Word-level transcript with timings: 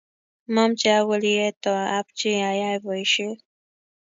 mamche 0.53 0.89
agul 0.97 1.23
iyeto 1.31 1.73
ab 1.97 2.07
chiii 2.17 2.45
ayae 2.51 2.75
boishet 2.83 3.39